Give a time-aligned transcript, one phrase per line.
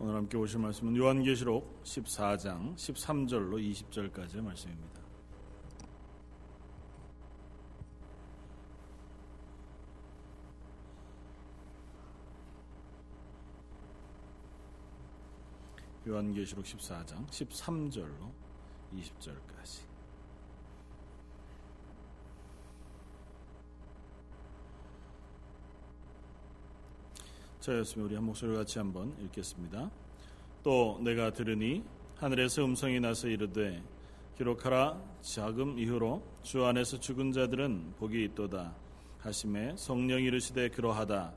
[0.00, 5.02] 오늘 함께 오실 말씀은 요한계시록 14장 13절로 20절까지의 말씀입니다.
[16.06, 18.30] 요한계시록 14장 13절로
[18.94, 19.97] 20절까지
[27.68, 29.90] 자였으면 우리 한 목소리 같이 한번 읽겠습니다.
[30.62, 31.84] 또 내가 들으니
[32.16, 33.82] 하늘에서 음성이 나서 이르되
[34.38, 38.74] 기록하라 자금 이후로 주 안에서 죽은 자들은 복이 있도다.
[39.18, 41.34] 하심에 성령이 이르시되 그러하다.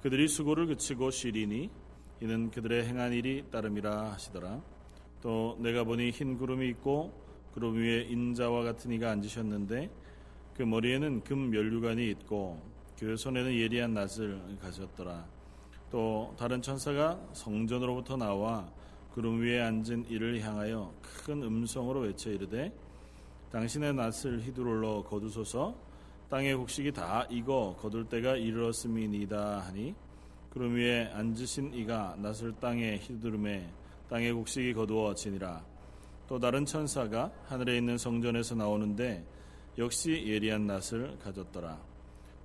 [0.00, 1.70] 그들이 수고를 그치고 쉬리니
[2.20, 4.62] 이는 그들의 행한 일이 따름이라 하시더라.
[5.22, 7.12] 또 내가 보니 흰 구름이 있고
[7.52, 9.90] 구름 위에 인자와 같은 이가 앉으셨는데
[10.56, 12.62] 그 머리에는 금 면류관이 있고
[12.96, 15.33] 그 손에는 예리한 낫을 가졌더라
[15.94, 18.68] 또 다른 천사가 성전으로부터 나와
[19.12, 22.72] 구름 위에 앉은 이를 향하여 큰 음성으로 외쳐 이르되
[23.52, 25.72] 당신의 낫을 휘두르러 거두소서.
[26.28, 29.94] 땅의 곡식이 다 익어 거둘 때가 이르렀음이니이다 하니
[30.50, 33.64] 구름 위에 앉으신 이가 낫을 땅에 휘두름에
[34.10, 35.64] 땅의 곡식이 거두어지니라.
[36.26, 39.24] 또 다른 천사가 하늘에 있는 성전에서 나오는데
[39.78, 41.78] 역시 예리한 낫을 가졌더라.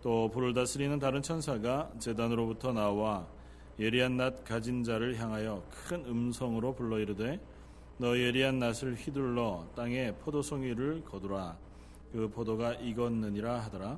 [0.04, 3.39] 또 불을 다스리는 다른 천사가 제단으로부터 나와
[3.80, 7.40] 예리한 낫 가진 자를 향하여 큰 음성으로 불러 이르되
[7.98, 11.58] 너 예리한 낫을 휘둘러 땅에 포도송이를 거두라.
[12.12, 13.98] 그 포도가 익었느니라 하더라.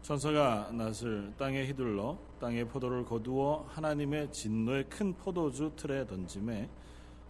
[0.00, 6.70] 천사가 낫을 땅에 휘둘러 땅에 포도를 거두어 하나님의 진노의 큰 포도주 틀에 던짐에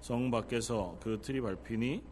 [0.00, 2.02] 성 밖에서 그 틀이 밟히니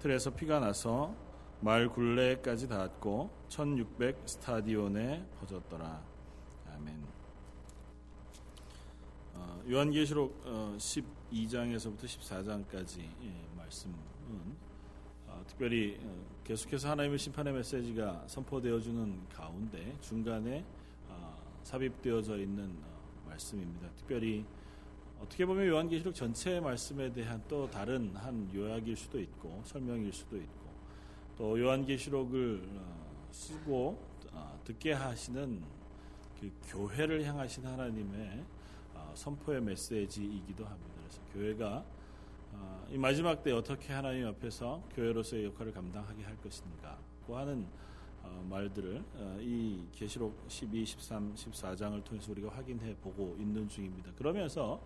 [0.00, 1.14] 틀에서 피가 나서
[1.60, 6.02] 말 굴레까지 닿았고 1600 스타디온에 퍼졌더라.
[6.74, 6.94] 아멘.
[6.94, 7.09] 어,
[9.70, 10.44] 요한계시록
[10.78, 13.94] 12장에서부터 어, 14장까지 예, 말씀은
[15.28, 15.96] 어, 특별히
[16.42, 20.64] 계속해서 하나님의 심판의 메시지가 선포되어주는 가운데 중간에
[21.62, 22.74] 삽입되어져 있는
[23.26, 23.88] 말씀입니다.
[23.94, 24.44] 특별히
[25.20, 30.70] 어떻게 보면 요한계시록 전체의 말씀에 대한 또 다른 한 요약일 수도 있고 설명일 수도 있고
[31.38, 32.68] 또 요한계시록을
[33.30, 34.04] 쓰고
[34.64, 35.62] 듣게 하시는
[36.40, 38.44] 그 교회를 향하신 하나님의
[39.20, 40.94] 선포의 메시지이기도 합니다.
[41.02, 41.84] 그래서 교회가
[42.54, 47.66] 어, 이 마지막 때 어떻게 하나님 앞에서 교회로서의 역할을 감당하게 할 것인가 고 하는
[48.22, 54.10] 어, 말들을 어, 이 계시록 12, 13, 14장을 통해서 우리가 확인해 보고 있는 중입니다.
[54.16, 54.80] 그러면서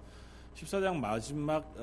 [0.56, 1.74] 14장 마지막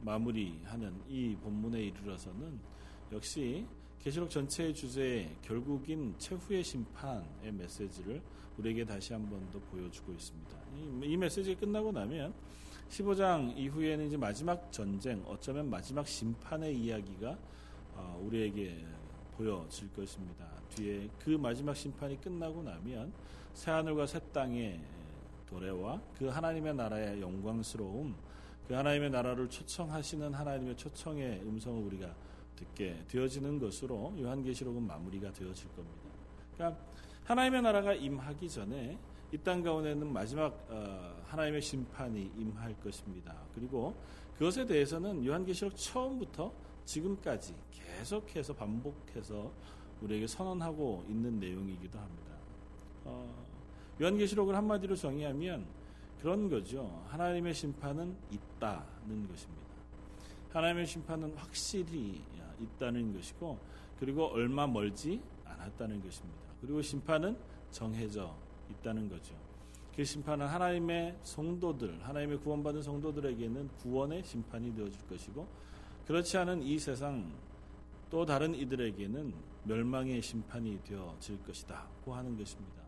[0.00, 2.58] 마무리하는 이 본문에 이르러서는
[3.12, 3.66] 역시
[4.00, 8.22] 계시록 전체의 주제에 결국인 최후의 심판의 메시지를
[8.58, 10.56] 우리에게 다시 한 번 더 보여주고 있습니다.
[10.76, 12.32] 이, 이 메시지가 끝나고 나면
[12.90, 17.38] 15장 이후에는 이제 마지막 전쟁, 어쩌면 마지막 심판의 이야기가
[17.94, 18.84] 어, 우리에게
[19.36, 20.46] 보여질 것입니다.
[20.74, 23.12] 뒤에 그 마지막 심판이 끝나고 나면
[23.54, 24.80] 새 하늘과 새 땅의
[25.46, 28.14] 도래와 그 하나님의 나라의 영광스러움,
[28.68, 32.14] 그 하나님의 나라를 초청하시는 하나님의 초청의 음성을 우리가
[32.56, 36.10] 듣게 되어지는 것으로 요한계시록은 마무리가 되어질 겁니다.
[36.54, 36.80] 그러니까
[37.24, 38.98] 하나님의 나라가 임하기 전에
[39.32, 43.34] 이 땅 가운데는 마지막 어, 하나님의 심판이 임할 것입니다.
[43.54, 43.94] 그리고
[44.36, 46.52] 그것에 대해서는 요한계시록 처음부터
[46.84, 49.50] 지금까지 계속해서 반복해서
[50.02, 52.32] 우리에게 선언하고 있는 내용이기도 합니다.
[53.04, 53.46] 어,
[54.02, 55.64] 요한계시록을 한마디로 정의하면
[56.20, 57.02] 그런 거죠.
[57.08, 59.62] 하나님의 심판은 있다는 것입니다.
[60.52, 62.20] 하나님의 심판은 확실히
[62.60, 63.58] 있다는 것이고
[63.98, 66.51] 그리고 얼마 멀지 않았다는 것입니다.
[66.62, 67.36] 그리고 심판은
[67.70, 68.34] 정해져
[68.70, 69.34] 있다는 거죠.
[69.94, 75.46] 그 심판은 하나님의 성도들, 하나님의 구원받은 성도들에게는 구원의 심판이 되어줄 것이고
[76.06, 77.30] 그렇지 않은 이 세상
[78.10, 79.34] 또 다른 이들에게는
[79.64, 82.82] 멸망의 심판이 되어질 것이다 고 하는 것입니다.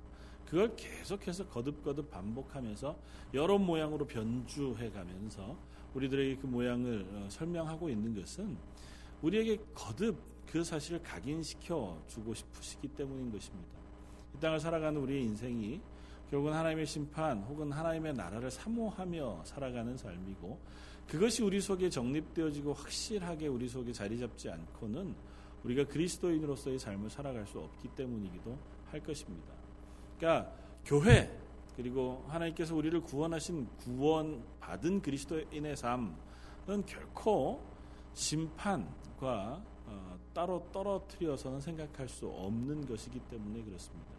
[0.47, 2.97] 그걸 계속해서 거듭거듭 반복하면서
[3.35, 5.57] 여러 모양으로 변주해 가면서
[5.95, 8.57] 우리들에게 그 모양을 어, 설명하고 있는 것은
[9.23, 13.77] 우리에게 거듭 그 사실을 각인시켜 주고 싶으시기 때문인 것입니다.
[14.37, 15.81] 이 땅을 살아가는 우리의 인생이
[16.31, 20.61] 결국은 하나님의 심판 혹은 하나님의 나라를 사모하며 살아가는 삶이고
[21.09, 25.17] 그것이 우리 속에 정립되어지고 확실하게 우리 속에 자리 잡지 않고는
[25.65, 28.57] 우리가 그리스도인으로서의 삶을 살아갈 수 없기 때문이기도
[28.93, 29.53] 할 것입니다.
[30.17, 30.53] 그러니까
[30.85, 31.37] 교회
[31.75, 37.61] 그리고 하나님께서 우리를 구원하신 구원 받은 그리스도인의 삶은 결코
[38.13, 39.74] 심판과 어,
[40.35, 44.11] 따로 떨어뜨려서는 생각할 수 없는 것이기 때문에 그렇습니다.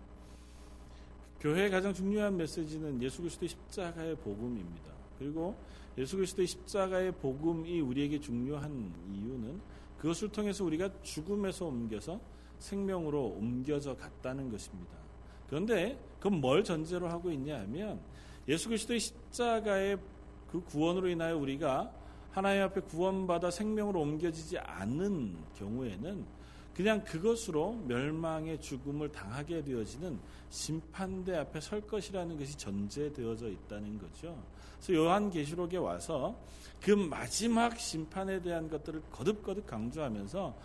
[1.41, 4.91] 교회의 가장 중요한 메시지는 예수 그리스도의 십자가의 복음입니다.
[5.19, 5.55] 그리고
[5.97, 9.61] 예수 그리스도의 십자가의 복음이 우리에게 중요한 이유는
[9.99, 12.19] 그것을 통해서 우리가 죽음에서 옮겨서
[12.59, 14.97] 생명으로 옮겨져 갔다는 것입니다.
[15.47, 17.99] 그런데 그건 뭘 전제로 하고 있냐 하면
[18.47, 19.97] 예수 그리스도의 십자가의
[20.51, 21.91] 그 구원으로 인하여 우리가
[22.35, 26.25] 하나님 앞에 구원받아 생명으로 옮겨지지 않는 경우에는
[26.75, 34.37] 그냥 그것으로 멸망의 죽음을 당하게 되어지는 심판대 앞에 설 것이라는 것이 전제되어져 있다는 거죠.
[34.81, 36.37] 그래서 요한계시록에 와서
[36.81, 40.59] 그 마지막 심판에 대한 것들을 거듭거듭 강조하면서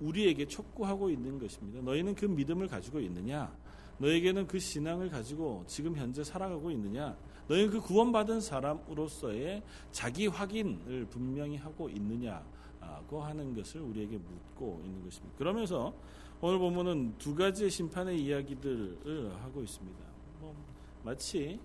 [0.00, 1.82] 우리에게 촉구하고 있는 것입니다.
[1.82, 3.54] 너희는 그 믿음을 가지고 있느냐?
[3.98, 7.14] 너에게는 그 신앙을 가지고 지금 현재 살아가고 있느냐?
[7.48, 9.62] 너희는 그 구원받은 사람으로서의
[9.92, 15.36] 자기 확인을 분명히 하고 있느냐고 하는 것을 우리에게 묻고 있는 것입니다.
[15.38, 15.94] 그러면서
[16.40, 19.98] 오늘 보면은 두 가지의 심판의 이야기들을 하고 있습니다.
[20.40, 20.54] 뭐
[21.02, 21.58] 마치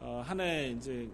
[0.00, 1.08] 어, 한해 이제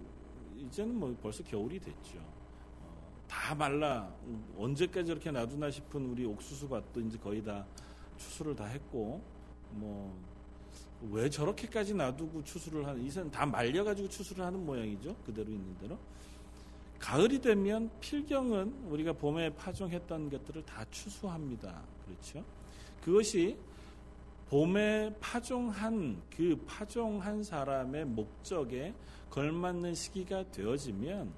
[0.57, 2.19] 이제는 뭐 벌써 겨울이 됐죠.
[2.19, 4.15] 어, 다 말라
[4.57, 7.67] 언제까지 이렇게 놔두나 싶은 우리 옥수수 밭도 이제 거의 다
[8.17, 9.21] 추수를 다 했고
[9.73, 10.17] 뭐
[11.11, 15.15] 왜 저렇게까지 놔두고 추수를 하는 이선 다 말려가지고 추수를 하는 모양이죠.
[15.25, 15.99] 그대로 있는 대로.
[16.99, 21.83] 가을이 되면 필경은 우리가 봄에 파종했던 것들을 다 추수합니다.
[22.07, 22.45] 그렇죠?
[23.03, 23.59] 그것이
[24.49, 28.95] 봄에 파종한 그 파종한 사람의 목적에
[29.31, 31.33] 걸맞는 시기가 되어지면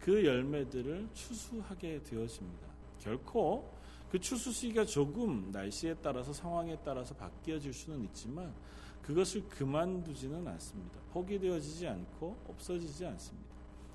[0.00, 2.66] 그 열매들을 추수하게 되어집니다.
[2.98, 3.70] 결코
[4.10, 8.52] 그 추수 시기가 조금 날씨에 따라서 상황에 따라서 바뀌어질 수는 있지만
[9.02, 11.00] 그것을 그만두지는 않습니다.
[11.12, 13.48] 포기되어지지 않고 없어지지 않습니다.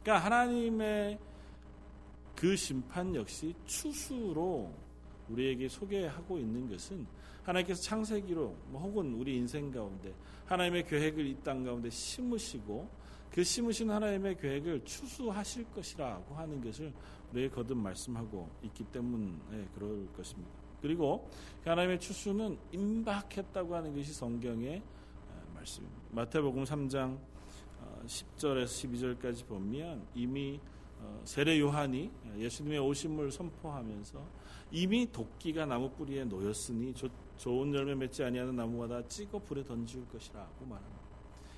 [0.04, 1.20] 그러니까 하나님의
[2.36, 4.72] 그 심판 역시 추수로
[5.30, 7.06] 우리에게 소개하고 있는 것은
[7.44, 10.14] 하나님께서 창세기로 뭐 혹은 우리 인생 가운데
[10.46, 12.90] 하나님의 계획을 이 땅 가운데 심으시고
[13.32, 16.94] 그 심으신 하나님의 계획을 추수하실 것이라고 하는 것을
[17.32, 20.52] 우리에게 거듭 말씀하고 있기 때문에 그럴 것입니다.
[20.82, 21.30] 그리고
[21.64, 24.82] 그 하나님의 추수는 임박했다고 하는 것이 성경의
[25.58, 26.02] 말씀입니다.
[26.12, 27.18] 마태복음 3장
[28.06, 30.60] 10절에서 어, 12절까지 보면 이미
[31.00, 34.20] 어, 세례 요한이 예수님의 오심을 선포하면서
[34.72, 40.66] 이미 도끼가 나무 뿌리에 놓였으니 조, 좋은 열매 맺지 아니하는 나무마다 찍어 불에 던질 것이라고
[40.66, 41.02] 말합니다.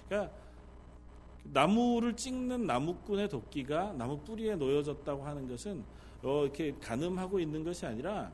[0.07, 0.33] 그러니까
[1.43, 5.83] 나무를 찍는 나무꾼의 도끼가 나무 뿌리에 놓여졌다고 하는 것은
[6.23, 8.31] 어, 이렇게 가늠하고 있는 것이 아니라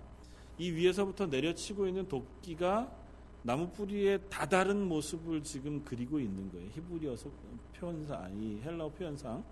[0.58, 3.05] 이 위에서부터 내려치고 있는 도끼가
[3.46, 6.68] 나무 뿌리의 다다른 모습을 지금 그리고 있는 거예요.
[6.72, 7.30] 히브리어서
[7.76, 9.44] 표현상, 아니 헬라어 표현상.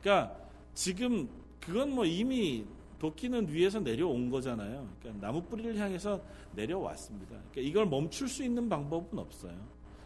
[0.00, 0.36] 그러니까
[0.74, 1.28] 지금
[1.60, 2.66] 그건 뭐 이미
[2.98, 4.88] 도끼는 위에서 내려온 거잖아요.
[4.98, 6.20] 그러니까 나무 뿌리를 향해서
[6.56, 7.36] 내려왔습니다.
[7.52, 9.54] 그러니까 이걸 멈출 수 있는 방법은 없어요.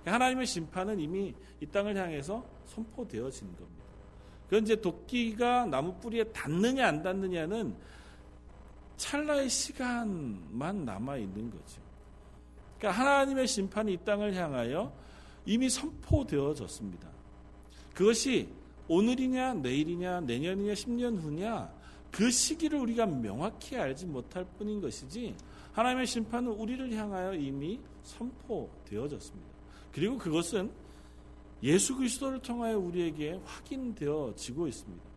[0.03, 3.85] 그러니까 하나님의 심판은 이미 이 땅을 향해서 선포되어진 겁니다.
[4.45, 7.75] 그건 이제 도끼가 나무 뿌리에 닿느냐 안 닿느냐는
[8.99, 11.90] 찰나의 시간만 남아 있는 거죠.
[12.81, 14.91] 그러니까 하나님의 심판이 이 땅을 향하여
[15.45, 17.09] 이미 선포되어졌습니다.
[17.95, 18.49] 그것이
[18.89, 21.71] 오늘이냐 내일이냐 내년이냐 10년 후냐
[22.11, 25.37] 그 시기를 우리가 명확히 알지 못할 뿐인 것이지
[25.73, 29.51] 하나님의 심판은 우리를 향하여 이미 선포되어졌습니다.
[29.93, 30.71] 그리고 그것은
[31.63, 35.10] 예수 그리스도를 통하여 우리에게 확인되어지고 있습니다.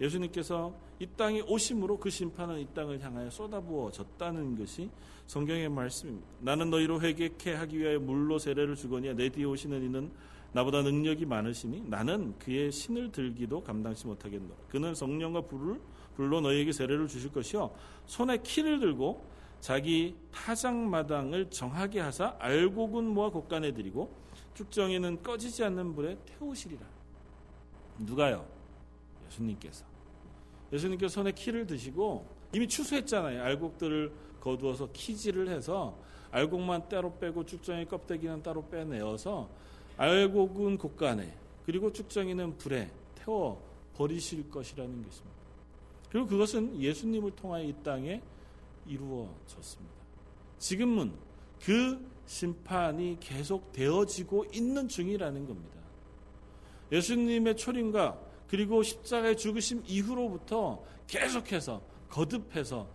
[0.00, 4.90] 예수님께서 이 땅에 오심으로 그 심판은 이 땅을 향하여 쏟아부어졌다는 것이
[5.26, 6.26] 성경의 말씀입니다.
[6.40, 10.10] 나는 너희로 회개케 하기 위하여 물로 세례를 주거니와 내 뒤에 오시는 이는
[10.52, 14.54] 나보다 능력이 많으시니 나는 그의 신을 들기도 감당치 못하겠노라.
[14.68, 15.80] 그는 성령과 불을
[16.14, 17.74] 불로 너희에게 세례를 주실 것이요
[18.06, 19.22] 손에 키를 들고
[19.60, 24.14] 자기 타작마당을 정하게 하사 알곡은 모아 곳간에 드리고
[24.54, 26.86] 쭉정이는 꺼지지 않는 불에 태우시리라.
[27.98, 28.55] 누가요?
[29.26, 29.84] 예수님께서.
[30.72, 33.42] 예수님께서 손에 키를 드시고 이미 추수했잖아요.
[33.42, 35.98] 알곡들을 거두어서 키질을 해서
[36.30, 39.48] 알곡만 따로 빼고 쭉정이 껍데기는 따로 빼내어서
[39.96, 43.62] 알곡은 곳간에 그리고 쭉정이는 불에 태워
[43.94, 45.36] 버리실 것이라는 것입니다.
[46.10, 48.22] 그리고 그것은 예수님을 통하여 이 땅에
[48.86, 49.94] 이루어졌습니다.
[50.58, 51.12] 지금은
[51.62, 55.80] 그 심판이 계속 되어지고 있는 중이라는 겁니다.
[56.92, 62.88] 예수님의 초림과 그리고 십자가의 죽으심 이후로부터 계속해서 거듭해서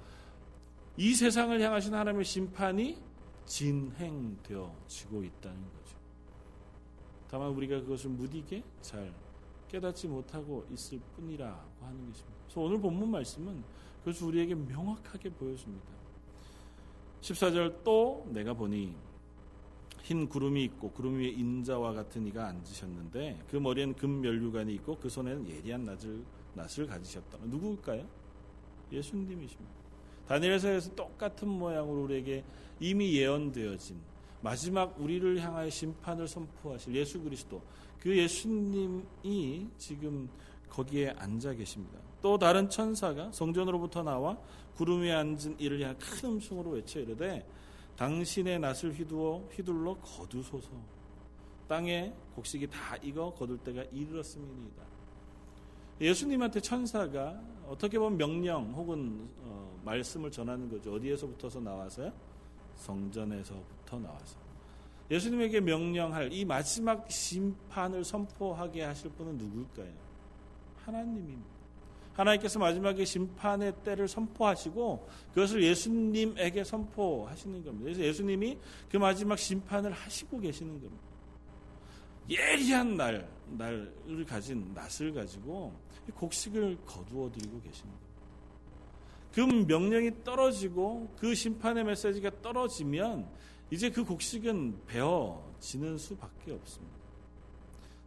[0.98, 2.98] 이 세상을 향하신 하나님의 심판이
[3.46, 5.98] 진행되어지고 있다는 거죠.
[7.29, 9.13] 다만 우리가 그것을 무디게 잘
[9.70, 12.38] 깨닫지 못하고 있을 뿐이라고 하는 것입니다.
[12.43, 13.63] 그래서 오늘 본문 말씀은
[14.00, 15.88] 그것을 우리에게 명확하게 보여줍니다.
[17.22, 18.96] 14절 또 내가 보니
[20.03, 25.10] 흰 구름이 있고 구름 위에 인자와 같은 이가 앉으셨는데 그 머리에는 금 면류관이 있고 그
[25.10, 26.24] 손에는 예리한 낫을,
[26.55, 27.38] 낫을 가지셨다.
[27.46, 28.05] 누구일까요?
[28.91, 29.72] 예수님이십니다.
[30.27, 32.43] 다니엘서에서 똑같은 모양으로 우리에게
[32.79, 33.98] 이미 예언되어진
[34.41, 37.62] 마지막 우리를 향하여 심판을 선포하실 예수 그리스도
[38.00, 40.29] 그 예수님이 지금
[40.70, 42.00] 거기에 앉아 계십니다.
[42.22, 44.38] 또 다른 천사가 성전으로부터 나와
[44.75, 47.46] 구름 위에 앉은 이를 향해 큰 음성으로 외쳐 이르되
[48.01, 50.72] 당신의 낫을 휘두어 휘둘러 거두소서
[51.67, 54.84] 땅에 곡식이 다 익어 거둘 때가 이르렀음이니이다.
[56.01, 60.96] 예수님한테 천사가 어떻게 보면 명령 혹은 어, 말씀을 전하는 거죠.
[60.96, 62.12] 어디에서부터서 나와서요?
[62.77, 64.36] 성전에서부터 나와서.
[65.12, 69.93] 예수님에게 명령할 이 마지막 심판을 선포하게 하실 분은 누굴까요?
[70.77, 71.50] 하나님입니다.
[72.13, 77.84] 하나님께서 마지막에 심판의 때를 선포하시고 그것을 예수님에게 선포하시는 겁니다.
[77.84, 78.58] 그래서 예수님이
[78.89, 81.03] 그 마지막 심판을 하시고 계시는 겁니다.
[82.30, 85.74] 예리한 날, 날을 가진 낫을 가지고
[86.15, 88.12] 곡식을 거두어 드리고 계시는 겁니다.
[89.34, 93.27] 그 명령이 떨어지고 그 심판의 메시지가 떨어지면
[93.70, 97.01] 이제 그 곡식은 베어지는 수밖에 없습니다.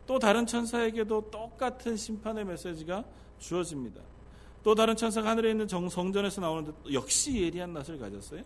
[0.06, 3.04] 또 다른 천사에게도 똑같은 심판의 메시지가
[3.44, 4.00] 주어집니다.
[4.62, 8.42] 또 다른 천사가 하늘에 있는 정 성전에서 나오는데 역시 예리한 낯을 가졌어요.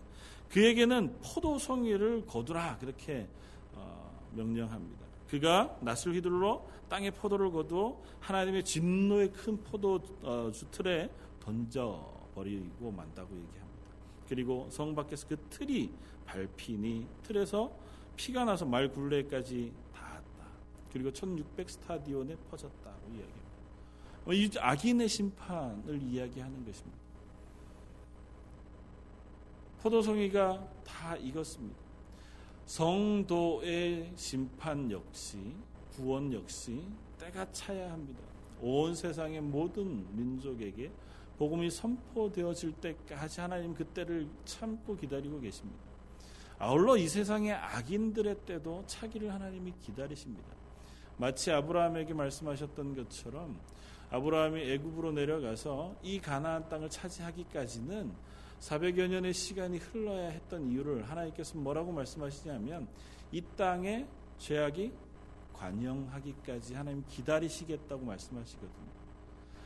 [0.49, 3.27] 그에게는 포도 송이를 거두라 그렇게
[3.73, 5.05] 어, 명령합니다.
[5.29, 13.29] 그가 낯을 휘둘러 땅에 포도를 거두어 하나님의 진노의 큰 포도주 어, 틀에 던져 버리고 만다고
[13.29, 13.69] 얘기합니다.
[14.27, 15.91] 그리고 성 밖에서 그 틀이
[16.25, 17.71] 밟히니 틀에서
[18.17, 20.45] 피가 나서 말 굴레까지 닿았다.
[20.91, 22.99] 그리고 1600 스타디온에 퍼졌다고.
[23.07, 23.38] 어,
[24.27, 26.99] 이 악인의 심판을 이야기하는 것입니다.
[29.81, 31.79] 포도송이가 다 익었습니다.
[32.65, 35.55] 성도의 심판 역시
[35.95, 36.83] 구원 역시
[37.17, 38.21] 때가 차야 합니다.
[38.61, 40.91] 온 세상의 모든 민족에게
[41.37, 45.79] 복음이 선포되어질 때까지 하나님 그때를 참고 기다리고 계십니다.
[46.57, 50.49] 아울러 이 세상의 악인들의 때도 차기를 하나님이 기다리십니다.
[51.17, 53.57] 마치 아브라함에게 말씀하셨던 것처럼
[54.11, 58.11] 아브라함이 애굽으로 내려가서 이 가나안 땅을 차지하기까지는
[58.59, 62.87] 400여 년의 시간이 흘러야 했던 이유를 하나님께서 뭐라고 말씀하시냐면
[63.31, 64.05] 이 땅에
[64.37, 64.91] 죄악이
[65.53, 68.99] 관영하기까지 하나님 기다리시겠다고 말씀하시거든요.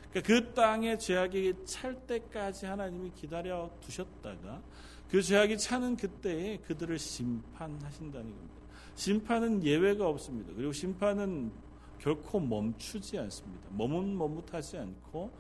[0.09, 4.61] 그러니까 그 땅에 죄악이 찰 때까지 하나님이 기다려 두셨다가
[5.09, 8.53] 그 죄악이 차는 그때에 그들을 심판하신다는 겁니다.
[8.95, 10.51] 심판은 예외가 없습니다.
[10.55, 11.51] 그리고 심판은
[12.03, 13.69] 결코 멈추지 않습니다.
[13.71, 15.31] 머뭇머뭇하지 않고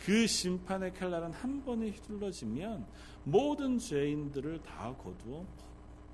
[0.00, 2.84] 그 심판의 칼날은 한 번에 휘둘러지면
[3.22, 5.46] 모든 죄인들을 다 거두어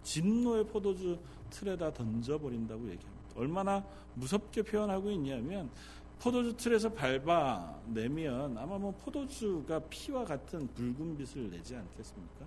[0.03, 1.19] 진노의 포도주
[1.49, 3.25] 틀에다 던져버린다고 얘기합니다.
[3.35, 3.83] 얼마나
[4.15, 5.71] 무섭게 표현하고 있냐면
[6.19, 12.45] 포도주 틀에서 밟아내면 아마 뭐 포도주가 피와 같은 붉은 빛을 내지 않겠습니까?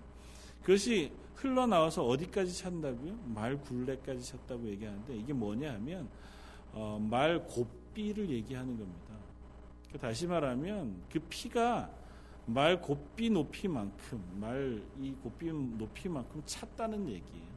[0.62, 3.16] 그것이 흘러나와서 어디까지 찼다고요?
[3.34, 6.08] 말 굴레까지 찼다고 얘기하는데 이게 뭐냐 하면
[6.80, 9.16] 어, 말 곱비를 얘기하는 겁니다.
[9.92, 11.90] 그 다시 말하면 그 피가
[12.46, 17.48] 말 곱비 높이만큼 말 이 곱비 높이만큼 찼다는 얘기예요.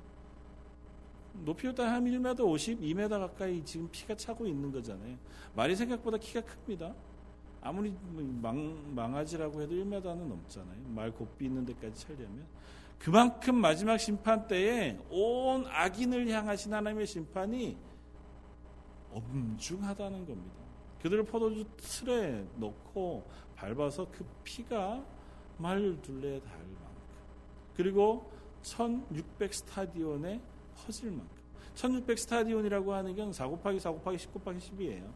[1.44, 5.16] 높이도 한 1m 50, 2m 가까이 지금 피가 차고 있는 거잖아요.
[5.54, 6.94] 말이 생각보다 키가 큽니다.
[7.60, 10.78] 아무리 뭐 망, 망아지라고 해도 1m는 넘잖아요.
[10.88, 12.46] 말 곱비 있는 데까지 차려면.
[12.98, 17.76] 그만큼 마지막 심판 때에 온 악인을 향하신 하나님의 심판이
[19.12, 20.56] 엄중하다는 겁니다.
[21.02, 23.26] 그들을 포도주 틀에 넣고
[23.56, 25.02] 밟아서 그 피가
[25.58, 27.00] 말 둘레에 닿을 만큼
[27.74, 28.30] 그리고
[28.62, 30.40] 1600 스타디온에
[30.74, 31.40] 퍼질 만큼
[31.74, 35.10] 1600 스타디온이라고 하는 건 4 곱하기 4 곱하기 10 곱하기 10이에요.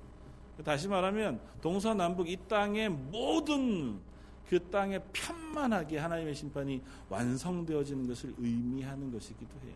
[0.64, 4.00] 다시 말하면 동서남북 이 땅의 모든
[4.48, 9.74] 그 땅에 편만하게 하나님의 심판이 완성되어지는 것을 의미하는 것이기도 해요.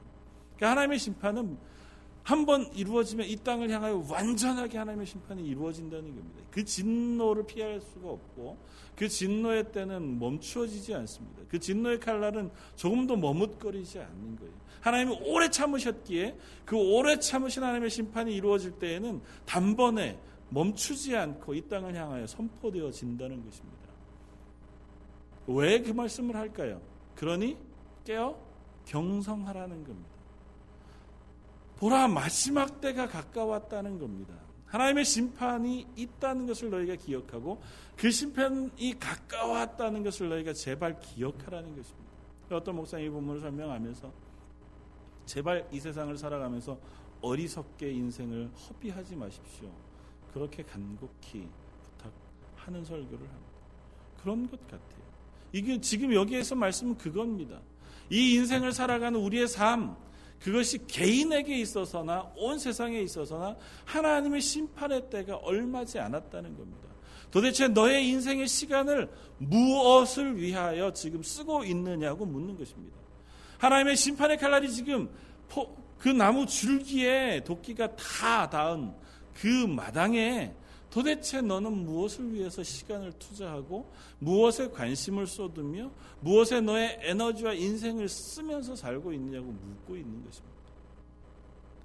[0.57, 1.59] 그러니까 하나님의 심판은
[2.23, 6.43] 한 번 이루어지면 이 땅을 향하여 완전하게 하나님의 심판이 이루어진다는 겁니다.
[6.51, 8.59] 그 진노를 피할 수가 없고
[8.97, 11.43] 그 진노의 때는 멈추어지지 않습니다.
[11.49, 14.53] 그 진노의 칼날은 조금도 머뭇거리지 않는 거예요.
[14.81, 20.19] 하나님이 오래 참으셨기에 그 오래 참으신 하나님의 심판이 이루어질 때에는 단번에
[20.51, 23.79] 멈추지 않고 이 땅을 향하여 선포되어진다는 것입니다.
[25.47, 26.81] 왜 그 말씀을 할까요?
[27.15, 27.57] 그러니
[28.05, 28.39] 깨어
[28.85, 30.18] 경성하라는 겁니다.
[31.79, 34.35] 보라 마지막 때가 가까웠다는 겁니다.
[34.67, 37.63] 하나님의 심판이 있다는 것을 너희가 기억하고
[37.97, 42.09] 그 심판이 가까웠다는 것을 너희가 제발 기억하라는 것입니다.
[42.51, 44.13] 어떤 목사님 이 본문을 설명하면서
[45.27, 46.79] 제발 이 세상을 살아가면서
[47.21, 49.71] 어리석게 인생을 허비하지 마십시오.
[50.33, 51.49] 그렇게 간곡히
[51.97, 53.59] 부탁하는 설교를 합니다.
[54.23, 55.09] 그런 것 같아요.
[55.53, 57.61] 이게 지금 여기에서 말씀은 그겁니다.
[58.11, 59.97] 이 인생을 살아가는 우리의 삶,
[60.41, 66.89] 그것이 개인에게 있어서나 온 세상에 있어서나 하나님의 심판의 때가 얼마지 않았다는 겁니다.
[67.31, 72.97] 도대체 너의 인생의 시간을 무엇을 위하여 지금 쓰고 있느냐고 묻는 것입니다.
[73.59, 75.11] 하나님의 심판의 칼날이 지금
[75.99, 78.93] 그 나무 줄기에 도끼가 다 닿은
[79.35, 80.55] 그 마당에
[80.91, 85.91] 도대체 너는 무엇을 위해서 시간을 투자하고 무엇에 관심을 쏟으며
[86.21, 90.59] 무엇에 너의 에너지와 인생을 쓰면서 살고 있느냐고 묻고 있는 것입니다.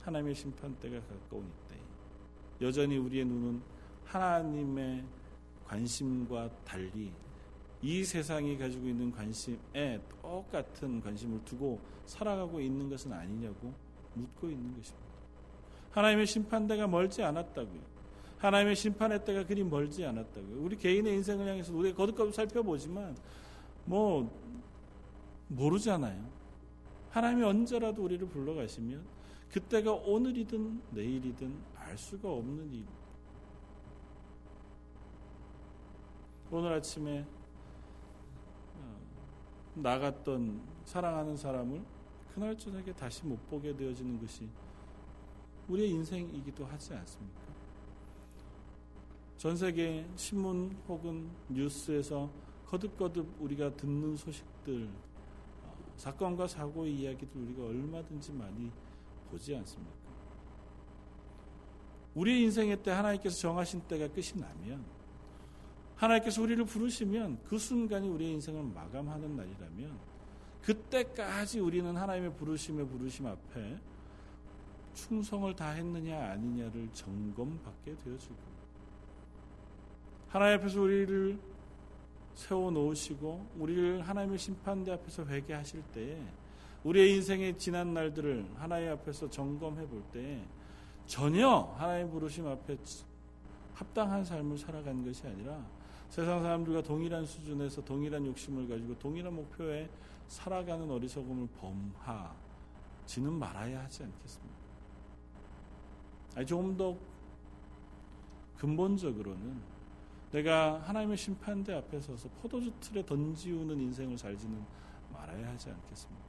[0.03, 1.79] 하나님의 심판때가 가까운 이때
[2.61, 3.61] 여전히 우리의 눈은
[4.05, 5.03] 하나님의
[5.65, 7.11] 관심과 달리
[7.81, 13.73] 이 세상이 가지고 있는 관심에 똑같은 관심을 두고 살아가고 있는 것은 아니냐고
[14.13, 15.03] 묻고 있는 것입니다.
[15.91, 17.92] 하나님의 심판대가 멀지 않았다고요.
[18.43, 20.61] 하나님의 심판의 때가 그리 멀지 않았다고요.
[20.61, 23.15] 우리 개인의 인생을 향해서 우리가 거듭거듭 살펴보지만
[23.85, 24.29] 뭐
[25.47, 26.29] 모르잖아요.
[27.09, 29.01] 하나님이 언제라도 우리를 불러가시면
[29.49, 32.85] 그때가 오늘이든 내일이든 알 수가 없는 일.
[36.51, 37.25] 오늘 아침에
[38.75, 38.99] 어,
[39.75, 41.81] 나갔던 사랑하는 사람을
[42.33, 44.49] 그날 저녁에 다시 못 보게 되어지는 것이
[45.69, 47.43] 우리의 인생이기도 하지 않습니까?
[49.43, 52.31] 전 세계 신문 혹은 뉴스에서
[52.65, 54.87] 거듭거듭 우리가 듣는 소식들,
[55.63, 58.71] 어, 사건과 사고의 이야기들 우리가 얼마든지 많이
[59.29, 59.97] 보지 않습니까?
[62.15, 64.81] 우리의 인생의 때 하나님께서 정하신 때가 끝이 나면
[65.97, 69.99] 하나님께서 우리를 부르시면 그 순간이 우리의 인생을 마감하는 날이라면
[70.61, 73.77] 그때까지 우리는 하나님의 부르심의 부르심 앞에
[74.93, 78.52] 충성을 다했느냐 아니냐를 점검받게 되어지고
[80.33, 81.39] 하나님 앞에서 우리를
[82.33, 86.19] 세워 놓으시고 우리를 하나님의 심판대 앞에서 회개하실 때에
[86.83, 90.43] 우리의 인생의 지난 날들을 하나님 앞에서 점검해 볼때
[91.05, 92.75] 전혀 하나님 부르심 앞에
[93.75, 95.63] 합당한 삶을 살아가는 것이 아니라
[96.09, 99.87] 세상 사람들과 동일한 수준에서 동일한 욕심을 가지고 동일한 목표에
[100.29, 104.57] 살아가는 어리석음을 범하지는 말아야 하지 않겠습니까?
[106.37, 106.97] 아니 조금 더
[108.57, 109.72] 근본적으로는
[110.33, 114.65] 내가 하나님의 심판대 앞에 서서 포도주 틀에 던지우는 인생을 살지는
[115.13, 116.23] 말아야 하지 않겠습니까?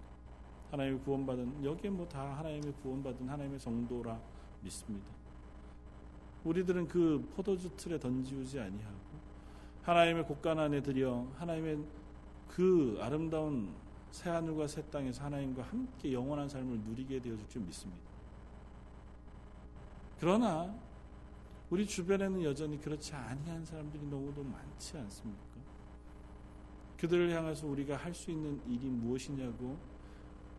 [0.70, 4.20] 하나님의 구원받은 여기에 뭐 다 하나님의 구원받은 하나님의 성도라
[4.60, 5.06] 믿습니다.
[6.44, 8.98] 우리들은 그 포도주 틀에 던지우지 아니하고
[9.84, 11.78] 하나님의 곳간 안에 들여 하나님의
[12.48, 13.72] 그 아름다운
[14.10, 18.02] 새 하늘과 새 땅에서 하나님과 함께 영원한 삶을 누리게 되어 줄 줄 믿습니다.
[20.20, 20.74] 그러나
[21.74, 25.42] 우리 주변에는 여전히 그렇지 아니한 사람들이 너무도 많지 않습니까?
[26.96, 29.76] 그들을 향해서 우리가 할 수 있는 일이 무엇이냐고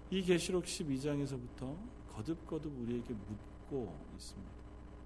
[0.09, 1.73] 이 계시록 12장에서부터
[2.09, 4.51] 거듭거듭 우리에게 묻고 있습니다.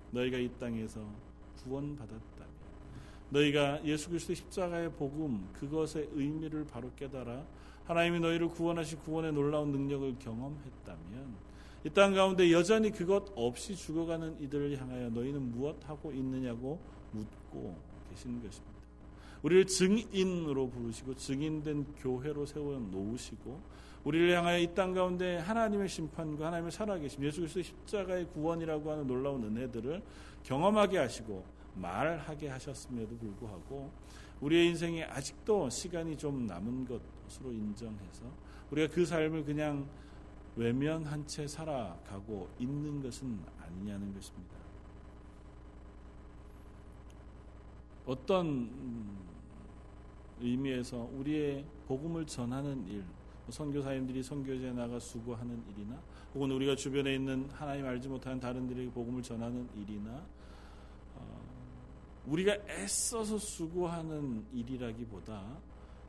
[0.10, 1.08] 너희가 이 땅에서
[1.62, 2.50] 구원받았다면
[3.30, 7.46] 너희가 예수 그리스도의 십자가의 복음 그것의 의미를 바로 깨달아
[7.86, 11.49] 하나님이 너희를 구원하신 구원의 놀라운 능력을 경험했다면
[11.86, 16.80] 이 땅 가운데 여전히 그것 없이 죽어가는 이들을 향하여 너희는 무엇하고 있느냐고
[17.12, 17.78] 묻고
[18.10, 18.80] 계시는 것입니다.
[19.42, 23.62] 우리를 증인으로 부르시고 증인된 교회로 세워 놓으시고
[24.04, 29.44] 우리를 향하여 이 땅 가운데 하나님의 심판과 하나님의 살아계심 예수 그리스도 십자가의 구원이라고 하는 놀라운
[29.46, 30.02] 은혜들을
[30.44, 33.90] 경험하게 하시고 말하게 하셨음에도 불구하고
[34.42, 38.24] 우리의 인생에 아직도 시간이 좀 남은 것으로 인정해서
[38.72, 39.88] 우리가 그 삶을 그냥
[40.60, 44.58] 외면한 채 살아가고 있는 것은 아니냐는 것입니다.
[48.06, 48.70] 어떤
[50.42, 53.04] 의미에서 우리의 복음을 전하는 일,
[53.46, 55.98] 뭐 선교사님들이 선교지에 나가 수고하는 일이나
[56.34, 60.26] 혹은 우리가 주변에 있는 하나님 알지 못하는 다른 들에게 복음을 전하는 일이나
[61.16, 61.42] 어,
[62.26, 65.58] 우리가 애써서 수고하는 일이라기보다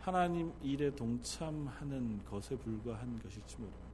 [0.01, 3.90] 하나님 일에 동참하는 것에 불과한 것일지 모릅니다.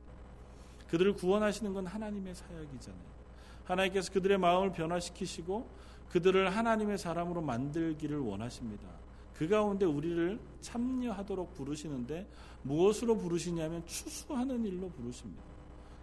[0.88, 3.16] 그들을 구원하시는 건 하나님의 사역이잖아요.
[3.64, 5.68] 하나님께서 그들의 마음을 변화시키시고
[6.10, 8.88] 그들을 하나님의 사람으로 만들기를 원하십니다.
[9.34, 12.26] 그 가운데 우리를 참여하도록 부르시는데
[12.62, 15.42] 무엇으로 부르시냐면 추수하는 일로 부르십니다.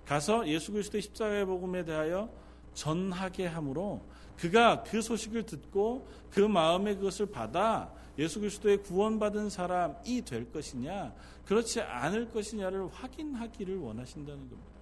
[0.06, 2.30] 가서 예수 그리스도의 십자가의 복음에 대하여
[2.74, 4.02] 전하게 함으로
[4.38, 11.14] 그가 그 소식을 듣고 그 마음에 그것을 받아 예수 그리스도의 구원받은 사람이 될 것이냐
[11.46, 14.73] 그렇지 않을 것이냐를 확인하기를 원하신다는 겁니다.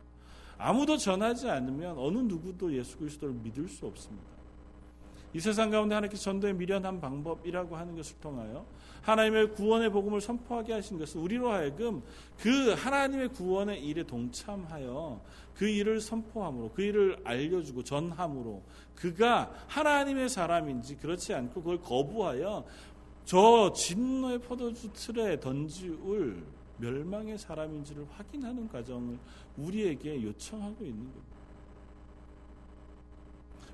[0.62, 4.30] 아무도 전하지 않으면 어느 누구도 예수 그리스도를 믿을 수 없습니다.
[5.34, 8.65] 이 세상 가운데 하나님께서 전도에 미련한 방법이라고 하는 것을 통하여
[9.02, 12.04] 하나님의 구원의 복음을 선포하게 하신 것은 우리로 하여금
[12.38, 15.21] 그 하나님의 구원의 일에 동참하여
[15.56, 18.62] 그 일을 선포함으로 그 일을 알려주고 전함으로
[18.95, 22.65] 그가 하나님의 사람인지 그렇지 않고 그걸 거부하여
[23.26, 26.43] 저 진노의 포도주 틀에 던지울
[26.82, 29.17] 멸망의 사람인지를 확인하는 과정을
[29.58, 31.32] 우리에게 요청하고 있는 겁니다.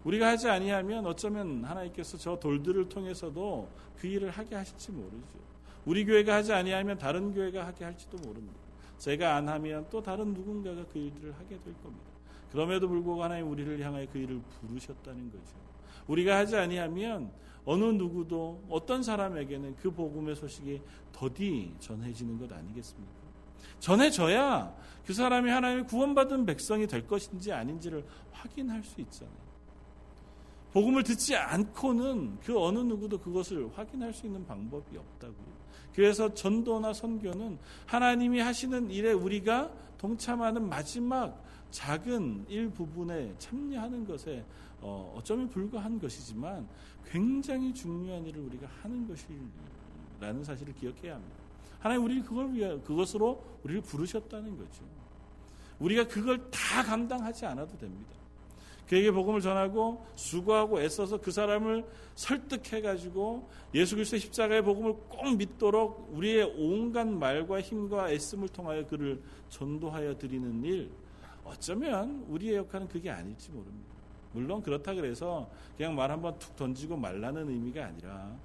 [0.03, 3.67] 우리가 하지 아니하면 어쩌면 하나님께서 저 돌들을 통해서도
[3.97, 5.39] 그 일을 하게 하실지 모르죠.
[5.85, 8.59] 우리 교회가 하지 아니하면 다른 교회가 하게 할지도 모릅니다.
[8.97, 12.05] 제가 안 하면 또 다른 누군가가 그 일들을 하게 될 겁니다.
[12.51, 15.55] 그럼에도 불구하고 하나님 우리를 향하여 그 일을 부르셨다는 거죠.
[16.07, 17.31] 우리가 하지 아니하면
[17.67, 23.11] 어느 누구도 어떤 사람에게는 그 복음의 소식이 더디 전해지는 것 아니겠습니까?
[23.79, 24.73] 전해져야
[25.05, 29.47] 그 사람이 하나님의 구원받은 백성이 될 것인지 아닌지를 확인할 수 있잖아요.
[30.71, 35.57] 복음을 듣지 않고는 그 어느 누구도 그것을 확인할 수 있는 방법이 없다고요.
[35.93, 44.45] 그래서 전도나 선교는 하나님이 하시는 일에 우리가 동참하는 마지막 작은 일부분에 참여하는 것에
[44.81, 46.67] 어, 어쩌면 불과한 것이지만
[47.05, 51.35] 굉장히 중요한 일을 우리가 하는 것이라는 사실을 기억해야 합니다.
[51.79, 54.83] 하나님 우리 그걸 위해 그것으로 우리를 부르셨다는 거죠.
[55.79, 58.17] 우리가 그걸 다 감당하지 않아도 됩니다.
[58.87, 61.85] 그에게 복음을 전하고 수고하고 애써서 그 사람을
[62.15, 69.21] 설득해 가지고 예수 그리스도의 십자가의 복음을 꼭 믿도록 우리의 온갖 말과 힘과 애씀을 통하여 그를
[69.49, 70.89] 전도하여 드리는 일
[71.43, 73.96] 어쩌면 우리의 역할은 그게 아닐지 모릅니다.
[74.33, 78.35] 물론 그렇다 그래서 그냥 말 한번 툭 던지고 말라는 의미가 아니라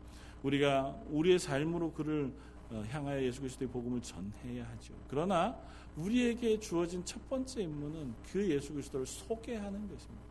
[0.43, 2.33] 우리가 우리의 삶으로 그를
[2.71, 4.95] 어, 향하여 예수 그리스도의 복음을 전해야 하죠.
[5.09, 5.57] 그러나
[5.97, 10.23] 우리에게 주어진 첫 번째 임무는 그 예수 그리스도를 소개하는 것입니다.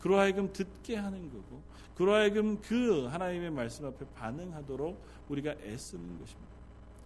[0.00, 1.62] 그로 하여금 듣게 하는 거고
[1.94, 6.52] 그로 하여금 그 하나님의 말씀 앞에 반응하도록 우리가 애쓰는 것입니다.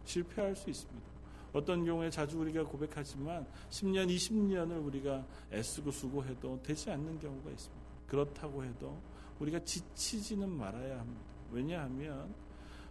[0.05, 1.20] 실패할 수 있습니다.
[1.53, 7.87] 어떤 경우에 자주 우리가 고백하지만 10년, 20년을 우리가 애쓰고 수고해도 되지 않는 경우가 있습니다.
[8.07, 9.01] 그렇다고 해도
[9.39, 11.23] 우리가 지치지는 말아야 합니다.
[11.51, 12.33] 왜냐하면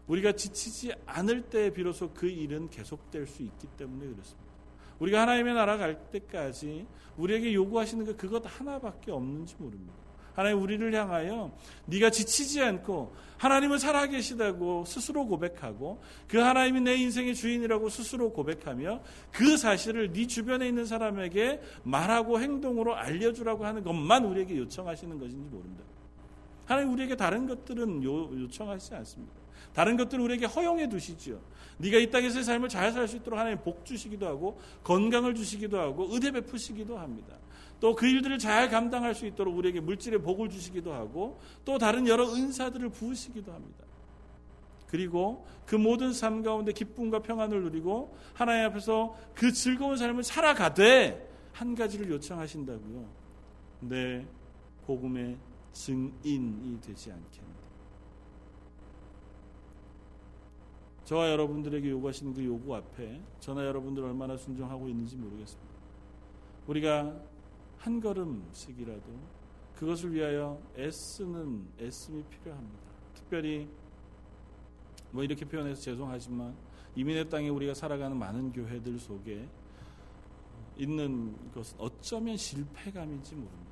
[0.08, 4.50] 우리가 지치지 않을 때 비로소 그 일은 계속될 수 있기 때문에 그렇습니다.
[5.00, 6.86] 우리가 하나님의 나라 갈 때까지
[7.18, 10.09] 우리에게 요구하시는 게 그것 하나밖에 없는지 모릅니다.
[10.40, 11.52] 하나님 우리를 향하여
[11.88, 19.02] 네가 지치지 않고 하나님은 살아계시다고 스스로 고백하고 그 하나님이 내 인생의 주인이라고 스스로 고백하며
[19.34, 25.84] 그 사실을 네 주변에 있는 사람에게 말하고 행동으로 알려주라고 하는 것만 우리에게 요청하시는 것인지 모릅니다.
[26.66, 29.34] 하나님 우리에게 다른 것들은 요, 요청하시지 않습니다.
[29.74, 31.42] 다른 것들을 우리에게 허용해 두시죠.
[31.80, 36.08] 네가 이 땅에서의 삶을 잘 살 수 있도록 하나님 복 주시기도 하고 건강을 주시기도 하고
[36.12, 37.39] 의대 베푸시기도 합니다.
[37.80, 42.32] 또 그 일들을 잘 감당할 수 있도록 우리에게 물질의 복을 주시기도 하고 또 다른 여러
[42.32, 43.86] 은사들을 부으시기도 합니다.
[44.88, 51.76] 그리고 그 모든 삶 가운데 기쁨과 평안을 누리고 하나님 앞에서 그 즐거운 삶을 살아가되 한
[51.76, 53.06] 가지를 요청하신다고요.
[53.82, 54.26] 내
[54.86, 55.38] 복음의
[55.74, 57.60] 증인이 되지 않겠는가.
[61.06, 65.70] 저와 여러분들에게 요구하시는 그 요구 앞에 저나 여러분들 얼마나 순종하고 있는지 모르겠습니다.
[66.68, 67.29] 우리가
[67.80, 69.40] 한 걸음씩이라도
[69.76, 72.80] 그것을 위하여 애쓰는 애씀이 필요합니다.
[73.14, 73.70] 특별히
[75.12, 76.56] 뭐 이렇게 표현해서 죄송하지만
[76.96, 79.48] 이민의 땅에 우리가 살아가는 많은 교회들 속에
[80.78, 83.70] 있는 것은 어쩌면 실패감인지 모릅니다.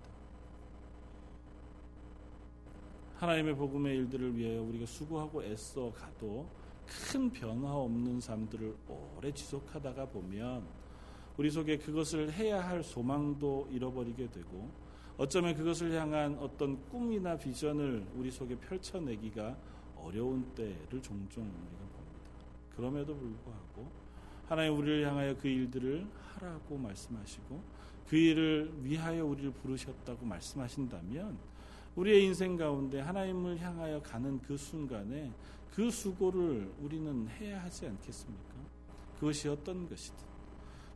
[3.18, 6.48] 하나님의 복음의 일들을 위하여 우리가 수고하고 애써 가도
[6.86, 8.76] 큰 변화 없는 삶들을
[9.18, 10.66] 오래 지속하다가 보면
[11.38, 14.70] 우리 속에 그것을 해야 할 소망도 잃어버리게 되고
[15.18, 19.56] 어쩌면 그것을 향한 어떤 꿈이나 비전을 우리 속에 펼쳐내기가
[19.96, 22.32] 어려운 때를 종종 우리가 봅니다.
[22.76, 23.92] 그럼에도 불구하고
[24.48, 27.62] 하나님 우리를 향하여 그 일들을 하라고 말씀하시고
[28.08, 31.38] 그 일을 위하여 우리를 부르셨다고 말씀하신다면
[31.96, 35.32] 우리의 인생 가운데 하나님을 향하여 가는 그 순간에
[35.74, 38.54] 그 수고를 우리는 해야 하지 않겠습니까?
[39.20, 40.27] 그것이 어떤 것이든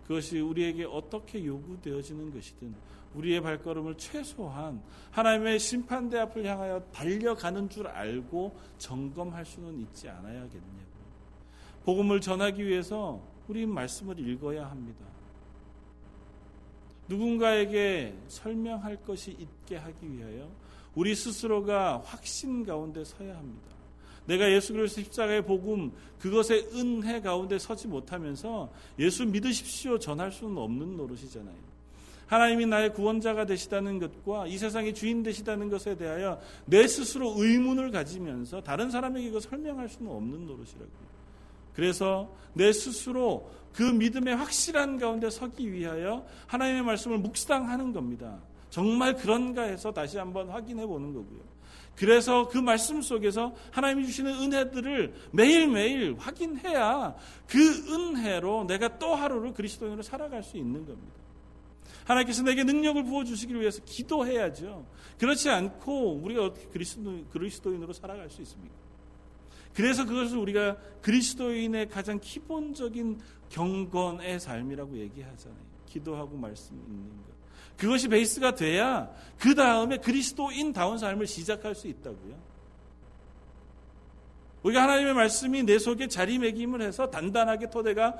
[0.04, 2.74] 그것이 우리에게 어떻게 요구되어지는 것이든
[3.16, 10.92] 우리의 발걸음을 최소한 하나님의 심판대 앞을 향하여 달려가는 줄 알고 점검할 수는 있지 않아야겠냐고요.
[11.84, 15.06] 복음을 전하기 위해서 우리 말씀을 읽어야 합니다.
[17.08, 20.50] 누군가에게 설명할 것이 있게 하기 위하여
[20.96, 23.71] 우리 스스로가 확신 가운데 서야 합니다.
[24.26, 30.98] 내가 예수 그리스도 십자가의 복음 그것의 은혜 가운데 서지 못하면서 예수 믿으십시오 전할 수는 없는
[30.98, 31.72] 노릇이잖아요.
[32.28, 38.62] 하나님이 나의 구원자가 되시다는 것과 이 세상의 주인 되시다는 것에 대하여 내 스스로 의문을 가지면서
[38.62, 41.12] 다른 사람에게 이거 설명할 수는 없는 노릇이라고요.
[41.74, 48.40] 그래서 내 스스로 그 믿음의 확실한 가운데 서기 위하여 하나님의 말씀을 묵상하는 겁니다.
[48.72, 51.42] 정말 그런가 해서 다시 한번 확인해 보는 거고요.
[51.96, 57.16] 그래서 그 말씀 속에서 하나님이 주시는 은혜들을 매일매일 확인해야
[57.48, 61.14] 그 은혜로 내가 또 하루를 그리스도인으로 살아갈 수 있는 겁니다.
[62.06, 64.88] 하나님께서 내게 능력을 부어주시기 위해서 기도해야죠.
[65.20, 68.74] 그렇지 않고 우리가 어떻게 그리스도, 그리스도인으로 살아갈 수 있습니까?
[69.74, 75.60] 그래서 그것을 우리가 그리스도인의 가장 기본적인 경건의 삶이라고 얘기하잖아요.
[75.86, 77.41] 기도하고 말씀 읽는 것.
[77.82, 82.36] 그것이 베이스가 돼야 그 다음에 그리스도인다운 삶을 시작할 수 있다고요.
[84.62, 88.14] 우리가 하나님의 말씀이 내 속에 자리매김을 해서 단단하게 토대가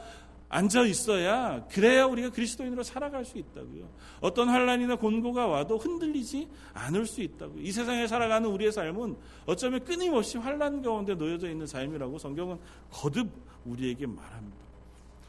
[0.50, 3.88] 앉아 있어야 그래야 우리가 그리스도인으로 살아갈 수 있다고요.
[4.20, 7.62] 어떤 환란이나 곤고가 와도 흔들리지 않을 수 있다고요.
[7.62, 12.58] 이 세상에 살아가는 우리의 삶은 어쩌면 끊임없이 환란 가운데 놓여져 있는 삶이라고 성경은
[12.90, 13.30] 거듭
[13.66, 14.58] 우리에게 말합니다.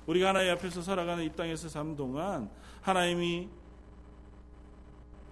[0.07, 2.49] 우리가 하나님 앞에서 살아가는 이 땅에서 삶 동안
[2.81, 3.51] 하나님이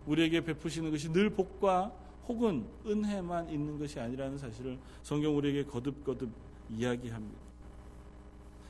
[0.06, 1.92] 우리에게 베푸시는 것이 늘 복과
[2.28, 6.30] 혹은 은혜만 있는 것이 아니라는 사실을 성경 우리에게 거듭거듭
[6.70, 7.50] 이야기합니다.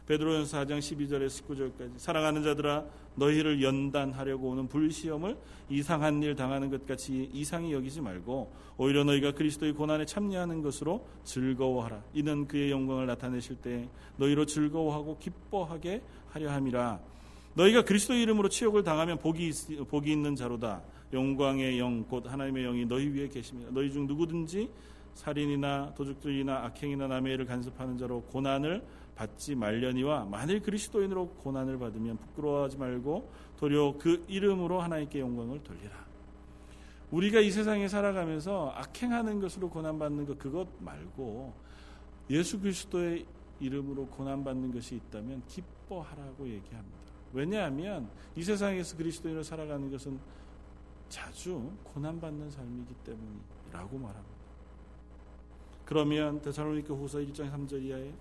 [0.07, 5.37] 베드로전서 4장 12절에 19절까지 사랑하는 자들아 너희를 연단하려고 오는 불시험을
[5.69, 12.03] 이상한 일 당하는 것 같이 이상히 여기지 말고 오히려 너희가 그리스도의 고난에 참여하는 것으로 즐거워하라.
[12.15, 16.99] 이는 그의 영광을 나타내실 때 너희로 즐거워하고 기뻐하게 하려 함이라.
[17.55, 19.53] 너희가 그리스도 이름으로 치욕을 당하면 복이
[19.89, 20.83] 복이 있는 자로다
[21.13, 24.71] 영광의 영 곧 하나님의 영이 너희 위에 계십니다 너희 중 누구든지
[25.15, 28.83] 살인이나 도둑질이나 악행이나 남의 일을 간섭하는 자로 고난을
[29.15, 35.93] 받지 말려니와 만일 그리스도인으로 고난을 받으면 부끄러워하지 말고 도리어 그 이름으로 하나님께 영광을 돌리라.
[37.11, 41.53] 우리가 이 세상에 살아가면서 악행하는 것으로 고난받는 것 그것 말고
[42.31, 43.27] 예수 그리스도의
[43.59, 46.99] 이름으로 고난받는 것이 있다면 기뻐하라고 얘기합니다.
[47.33, 50.19] 왜냐하면 이 세상에서 그리스도인으로 살아가는 것은
[51.11, 54.41] 자주 고난받는 삶이기 때문이라고 말합니다.
[55.85, 58.15] 그러면 데살로니가 후서 1장 3절 이하에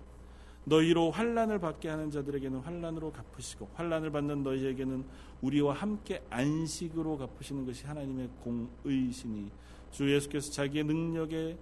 [0.64, 5.04] 너희로 환란을 받게 하는 자들에게는 환란으로 갚으시고 환란을 받는 너희에게는
[5.40, 9.50] 우리와 함께 안식으로 갚으시는 것이 하나님의 공의시니
[9.90, 11.56] 주 예수께서 자기의 능력의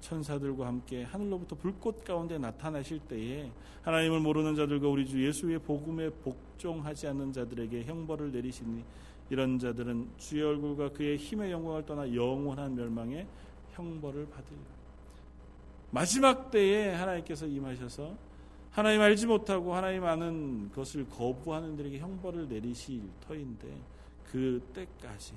[0.00, 3.50] 천사들과 함께 하늘로부터 불꽃 가운데 나타나실 때에
[3.82, 8.84] 하나님을 모르는 자들과 우리 주 예수의 복음에 복종하지 않는 자들에게 형벌을 내리시니
[9.30, 13.26] 이런 자들은 주의 얼굴과 그의 힘의 영광을 떠나 영원한 멸망의
[13.72, 14.78] 형벌을 받으리라.
[15.90, 18.14] 마지막 때에 하나님께서 임하셔서
[18.70, 23.66] 하나님 알지 못하고 하나님 아는 것을 거부하는 들에게 형벌을 내리실 터인데
[24.30, 25.34] 그 때까지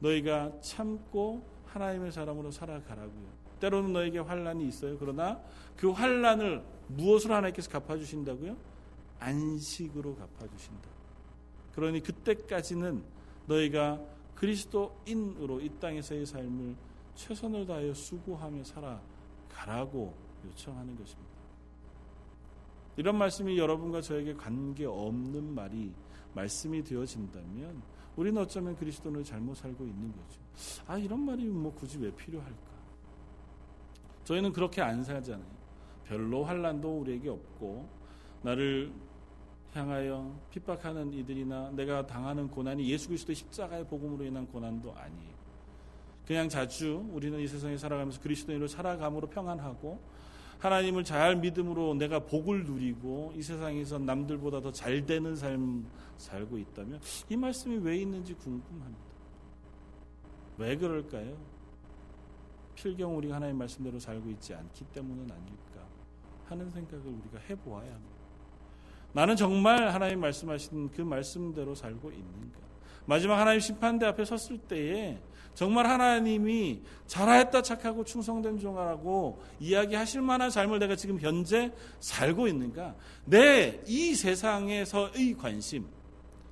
[0.00, 3.44] 너희가 참고 하나님의 사람으로 살아가라고요.
[3.60, 4.98] 때로는 너에게 환란이 있어요.
[4.98, 5.40] 그러나
[5.76, 8.56] 그 환란을 무엇으로 하나님께서 갚아주신다고요?
[9.20, 10.88] 안식으로 갚아주신다.
[11.74, 13.02] 그러니 그때까지는
[13.46, 14.00] 너희가
[14.34, 16.76] 그리스도인으로 이 땅에서의 삶을
[17.14, 20.14] 최선을 다하여 수고하며 살아가라고
[20.46, 21.34] 요청하는 것입니다.
[22.96, 25.92] 이런 말씀이 여러분과 저에게 관계없는 말이
[26.34, 27.82] 말씀이 되어진다면
[28.16, 30.40] 우리는 어쩌면 그리스도를 잘못 살고 있는 거죠.
[30.86, 32.74] 아, 이런 말이 뭐 굳이 왜 필요할까?
[34.24, 35.54] 저희는 그렇게 안 살잖아요.
[36.04, 37.88] 별로 환란도 우리에게 없고
[38.42, 38.92] 나를
[39.74, 45.34] 향하여 핍박하는 이들이나 내가 당하는 고난이 예수 그리스도의 십자가의 복음으로 인한 고난도 아니에요.
[46.26, 50.00] 그냥 자주 우리는 이 세상에 살아가면서 그리스도인으로 살아감으로 평안하고
[50.58, 57.00] 하나님을 잘 믿음으로 내가 복을 누리고 이 세상에서 남들보다 더 잘 되는 삶 살고 있다면
[57.28, 59.04] 이 말씀이 왜 있는지 궁금합니다.
[60.56, 61.36] 왜 그럴까요?
[62.76, 65.86] 필경 우리가 하나님 말씀대로 살고 있지 않기 때문은 아닐까
[66.46, 68.23] 하는 생각을 우리가 해보아야 합니다.
[69.14, 72.58] 나는 정말 하나님 말씀하신 그 말씀대로 살고 있는가?
[73.06, 75.18] 마지막 하나님 심판대 앞에 섰을 때에
[75.54, 82.96] 정말 하나님이 잘하였다 착하고 충성된 종아라고 이야기하실 만한 삶을 내가 지금 현재 살고 있는가?
[83.24, 85.86] 내 이 세상에서의 관심,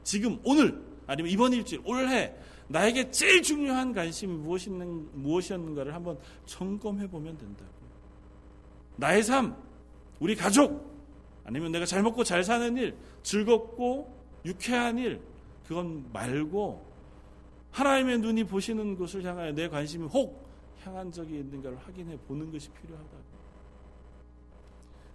[0.04, 2.32] 지금 오늘 아니면 이번 일주일 올해
[2.68, 4.32] 나에게 제일 중요한 관심이
[5.14, 7.72] 무엇이었는가를 한번 점검해 보면 된다고.
[8.96, 9.56] 나의 삶,
[10.20, 10.91] 우리 가족,
[11.44, 15.20] 아니면 내가 잘 먹고 잘 사는 일, 즐겁고 유쾌한 일,
[15.66, 16.84] 그건 말고
[17.70, 20.46] 하나님의 눈이 보시는 곳을 향하여 내 관심이 혹
[20.84, 23.32] 향한 적이 있는가를 확인해 보는 것이 필요하다.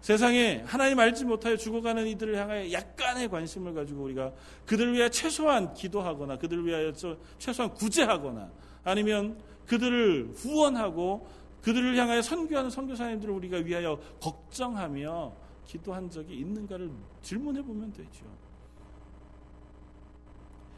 [0.01, 4.31] 세상에 하나님 알지 못하여 죽어가는 이들을 향하여 약간의 관심을 가지고 우리가
[4.65, 6.93] 그들을 위해 최소한 기도하거나 그들을 위하여
[7.37, 8.49] 최소한 구제하거나
[8.83, 11.27] 아니면 그들을 후원하고
[11.61, 15.33] 그들을 향하여 선교하는 선교사님들을 우리가 위하여 걱정하며
[15.67, 16.89] 기도한 적이 있는가를
[17.21, 18.25] 질문해 보면 되죠.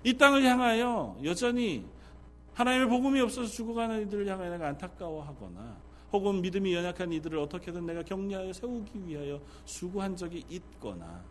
[0.03, 1.85] 이 땅을 향하여 여전히
[2.53, 5.77] 하나님의 복음이 없어서 죽어가는 이들을 향하여 내가 안타까워하거나
[6.11, 11.23] 혹은 믿음이 연약한 이들을 어떻게든 내가 격려하여 세우기 위하여 수고한 적이 있거나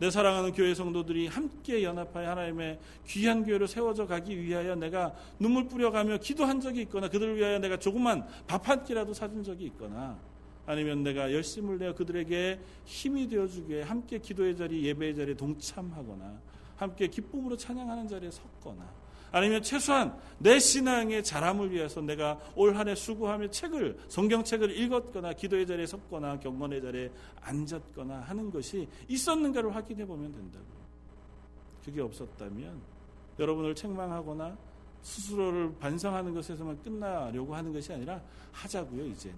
[0.00, 6.18] 내 사랑하는 교회 성도들이 함께 연합하여 하나님의 귀한 교회로 세워져 가기 위하여 내가 눈물 뿌려가며
[6.18, 10.18] 기도한 적이 있거나 그들을 위하여 내가 조그만 밥 한 끼라도 사준 적이 있거나
[10.68, 16.42] 아니면 내가 열심을 내어 그들에게 힘이 되어주기 위해 함께 기도의 자리, 예배의 자리에 동참하거나
[16.76, 18.86] 함께 기쁨으로 찬양하는 자리에 섰거나
[19.32, 25.66] 아니면 최소한 내 신앙의 자람을 위해서 내가 올 한 해 수고하며 책을 성경책을 읽었거나 기도의
[25.66, 30.78] 자리에 섰거나 경건의 자리에 앉았거나 하는 것이 있었는가를 확인해 보면 된다고요.
[31.82, 32.78] 그게 없었다면
[33.38, 34.54] 여러분을 책망하거나
[35.00, 38.20] 스스로를 반성하는 것에서만 끝나려고 하는 것이 아니라
[38.52, 39.32] 하자고요, 이젠.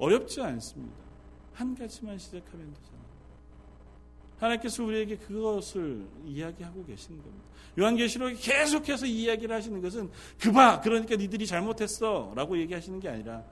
[0.00, 0.96] 어렵지 않습니다.
[1.52, 3.00] 한 가지만 시작하면 되잖아요.
[4.38, 7.44] 하나님께서 우리에게 그것을 이야기하고 계시는 겁니다.
[7.78, 10.10] 요한계시록에 계속해서 이야기를 하시는 것은
[10.40, 13.44] 그봐 그러니까 니들이 잘못했어 라고 얘기하시는 게 아니라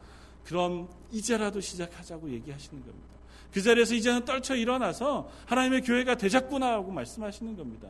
[0.45, 3.09] 그럼 이제라도 시작하자고 얘기하시는 겁니다.
[3.53, 7.89] 그 자리에서 이제는 떨쳐 일어나서 하나님의 교회가 되자꾸나 하고 말씀하시는 겁니다.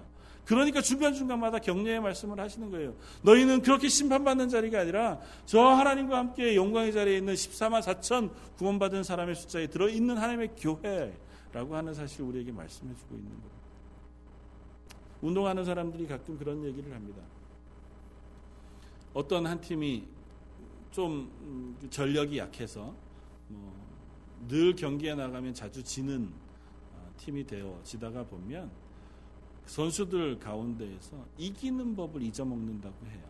[0.49, 2.97] 그러니까 중간중간마다 격려의 말씀을 하시는 거예요.
[3.23, 9.35] 너희는 그렇게 심판받는 자리가 아니라 저 하나님과 함께 영광의 자리에 있는 14만 4천 구원받은 사람의
[9.35, 11.15] 숫자에 들어있는 하나님의 교회
[11.53, 13.57] 라고 하는 사실 우리에게 말씀해 주고 있는 겁니다.
[15.21, 17.23] 운동하는 사람들이 가끔 그런 얘기를 합니다.
[19.13, 20.05] 어떤 한 팀이
[20.91, 22.95] 좀 음, 전력이 약해서
[23.49, 23.89] 뭐
[24.47, 26.31] 늘 경기에 나가면 자주 지는
[26.95, 28.71] 어, 팀이 되어 지다가 보면
[29.69, 33.23] 선수들 가운데에서 이기는 법을 잊어먹는다고 해요.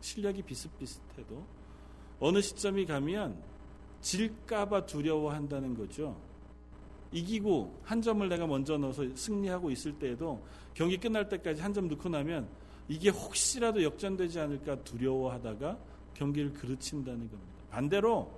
[0.00, 1.44] 실력이 비슷비슷해도
[2.20, 3.42] 어느 시점이 가면
[4.02, 6.16] 질까봐 두려워한다는 거죠.
[7.12, 12.08] 이기고 한 점을 내가 먼저 넣어서 승리하고 있을 때에도 경기 끝날 때까지 한 점 넣고
[12.08, 12.46] 나면
[12.88, 15.78] 이게 혹시라도 역전되지 않을까 두려워하다가
[16.12, 17.52] 경기를 그르친다는 겁니다.
[17.70, 18.30] 반대로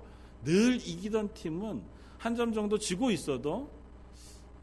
[0.44, 1.82] 늘 이기던 팀은
[2.18, 3.70] 한 점 정도 지고 있어도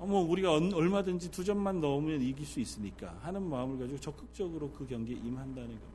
[0.05, 5.15] 뭐 우리가 얼마든지 두 점만 넣으면 이길 수 있으니까 하는 마음을 가지고 적극적으로 그 경기에
[5.15, 5.87] 임한다는 겁니다.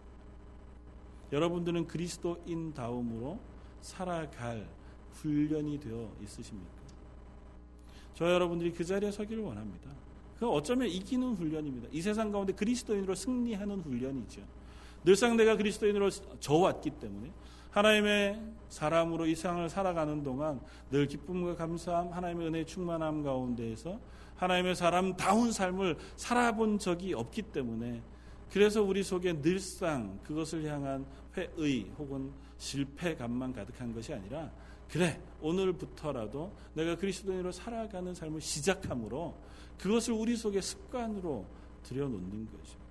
[1.32, 3.38] 여러분들은 그리스도인 다음으로
[3.80, 4.68] 살아갈
[5.12, 6.78] 훈련이 되어 있으십니까?
[8.14, 9.90] 저 여러분들이 그 자리에 서기를 원합니다.
[10.38, 11.88] 그 어쩌면 이기는 훈련입니다.
[11.92, 14.40] 이 세상 가운데 그리스도인으로 승리하는 훈련이죠.
[15.04, 17.30] 늘상 내가 그리스도인으로 져왔기 때문에
[17.78, 20.60] 하나님의 사람으로 이 세상을 살아가는 동안
[20.90, 24.00] 늘 기쁨과 감사함, 하나님의 은혜 충만함 가운데에서
[24.34, 28.02] 하나님의 사람다운 삶을 살아본 적이 없기 때문에
[28.50, 34.50] 그래서 우리 속에 늘상 그것을 향한 회의 혹은 실패감만 가득한 것이 아니라
[34.88, 39.36] 그래 오늘부터라도 내가 그리스도인으로 살아가는 삶을 시작함으로
[39.78, 41.46] 그것을 우리 속에 습관으로
[41.84, 42.87] 들여놓는 거죠.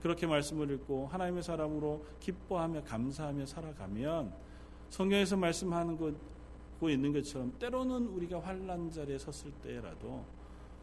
[0.00, 4.32] 그렇게 말씀을 읽고 하나님의 사람으로 기뻐하며 감사하며 살아가면
[4.90, 10.24] 성경에서 말씀하는 것고 있는 것처럼 때로는 우리가 환란 자리에 섰을 때라도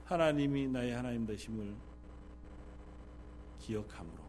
[0.03, 1.73] 하나님이 나의 하나님 되심을
[3.59, 4.25] 기억함으로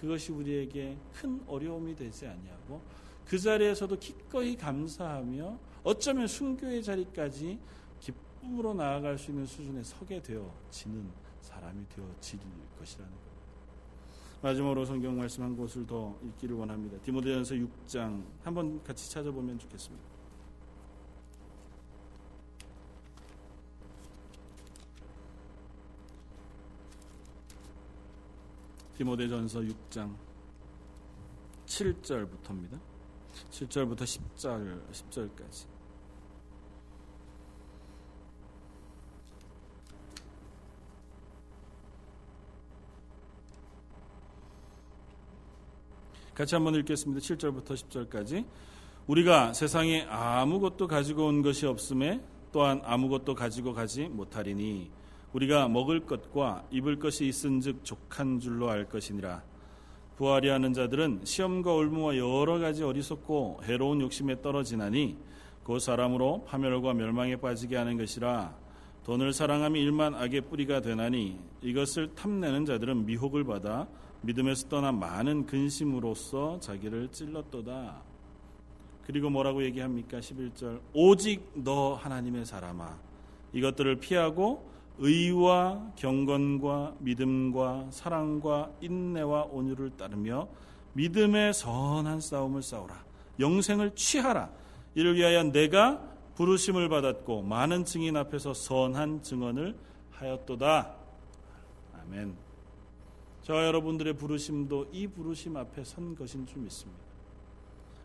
[0.00, 2.80] 그것이 우리에게 큰 어려움이 되지 아니하고
[3.24, 7.58] 그 자리에서도 기꺼이 감사하며 어쩌면 순교의 자리까지
[8.00, 11.08] 기쁨으로 나아갈 수 있는 수준에 서게 되어지는
[11.40, 12.40] 사람이 되어질
[12.78, 13.31] 것이라는 것.
[14.42, 16.98] 마지막으로 성경 말씀 한 곳을 더 읽기를 원합니다.
[16.98, 20.04] 디모데전서 6장 한번 같이 찾아보면 좋겠습니다.
[28.96, 30.12] 디모데전서 6장
[31.66, 32.80] 7절부터입니다.
[33.50, 35.66] 7절부터 10절 10절까지.
[46.34, 47.20] 같이 한번 읽겠습니다.
[47.20, 48.46] 7절부터 10절까지.
[49.06, 52.22] 우리가 세상에 아무것도 가지고 온 것이 없음에
[52.52, 54.90] 또한 아무것도 가지고 가지 못하리니
[55.34, 59.42] 우리가 먹을 것과 입을 것이 있은즉 족한 줄로 알 것이니라.
[60.16, 65.18] 부활이 하는 자들은 시험과 올무와 여러 가지 어리석고 해로운 욕심에 떨어지나니
[65.64, 68.54] 그 사람으로 파멸과 멸망에 빠지게 하는 것이라
[69.04, 73.86] 돈을 사랑함이 일만 악의 뿌리가 되나니 이것을 탐내는 자들은 미혹을 받아
[74.22, 78.02] 믿음에서 떠나 많은 근심으로써 자기를 찔렀도다.
[79.04, 80.20] 그리고 뭐라고 얘기합니까?
[80.20, 80.80] 11절.
[80.94, 82.98] 오직 너 하나님의 사람아.
[83.52, 90.48] 이것들을 피하고 의와 경건과 믿음과 사랑과 인내와 온유를 따르며
[90.92, 93.04] 믿음의 선한 싸움을 싸우라.
[93.40, 94.50] 영생을 취하라.
[94.94, 96.00] 이를 위하여 내가
[96.36, 99.76] 부르심을 받았고 많은 증인 앞에서 선한 증언을
[100.12, 100.94] 하였도다.
[102.00, 102.51] 아멘.
[103.42, 107.02] 저와 여러분들의 부르심도 이 부르심 앞에 선 것인 줄 믿습니다.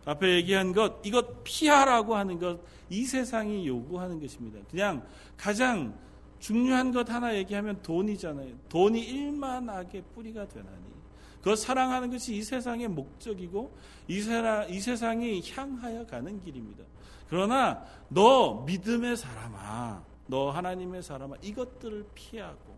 [0.06, 2.60] 앞에 얘기한 것, 이것 피하라고 하는 것,
[2.90, 4.60] 이 세상이 요구하는 것입니다.
[4.72, 5.94] 그냥 가장
[6.40, 8.56] 중요한 것 하나 얘기하면 돈이잖아요.
[8.70, 10.98] 돈이 일만하게 뿌리가 되나니.
[11.42, 13.76] 그 사랑하는 것이 이 세상의 목적이고
[14.08, 16.84] 이, 세라, 이 세상이 향하여 가는 길입니다.
[17.30, 22.77] 그러나 너 믿음의 사람아, 너 하나님의 사람아, 이것들을 피하고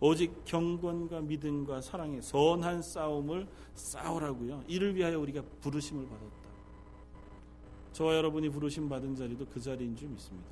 [0.00, 4.64] 오직 경건과 믿음과 사랑의 선한 싸움을 싸우라고요.
[4.68, 6.46] 이를 위하여 우리가 부르심을 받았다.
[7.92, 10.50] 저와 여러분이 부르심 받은 자리도 그 자리인 줄 믿습니다.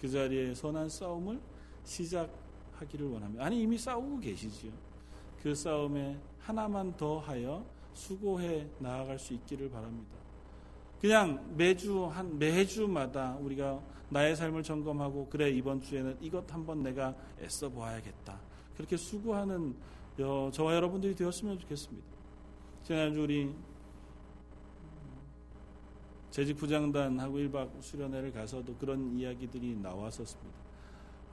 [0.00, 1.40] 그 자리에 선한 싸움을
[1.82, 3.44] 시작하기를 원합니다.
[3.44, 4.72] 아니 이미 싸우고 계시지요.
[5.42, 10.16] 그 싸움에 하나만 더 하여 수고해 나아갈 수 있기를 바랍니다.
[11.00, 13.80] 그냥 매주 한 매주마다 우리가
[14.14, 18.38] 나의 삶을 점검하고 그래 이번 주에는 이것 한번 내가 애써 보아야겠다.
[18.76, 19.74] 그렇게 수고하는
[20.52, 22.06] 저와 여러분들이 되었으면 좋겠습니다.
[22.84, 23.52] 지난주 우리
[26.30, 30.58] 재직 부장단하고 1박 수련회를 가서도 그런 이야기들이 나왔었습니다.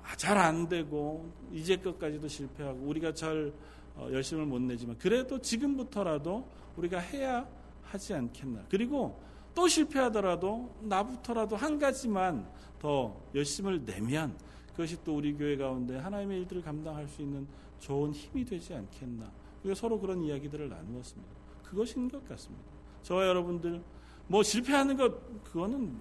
[0.01, 3.53] 아, 잘 안 되고 이제 끝까지도 실패하고 우리가 잘
[3.95, 7.47] 어, 열심을 못 내지만 그래도 지금부터라도 우리가 해야
[7.83, 8.65] 하지 않겠나.
[8.69, 9.21] 그리고
[9.53, 12.47] 또 실패하더라도 나부터라도 한 가지만
[12.79, 14.37] 더 열심을 내면
[14.71, 17.47] 그것이 또 우리 교회 가운데 하나님의 일들을 감당할 수 있는
[17.79, 19.31] 좋은 힘이 되지 않겠나.
[19.63, 21.31] 우리가 서로 그런 이야기들을 나누었습니다.
[21.63, 22.65] 그것인 것 같습니다.
[23.03, 23.81] 저와 여러분들
[24.27, 25.95] 뭐 실패하는 것 그거는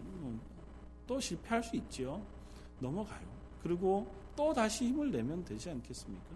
[1.07, 2.23] 또 실패할 수 있지요.
[2.79, 3.27] 넘어가요.
[3.63, 6.31] 그리고 또 다시 힘을 내면 되지 않겠습니까?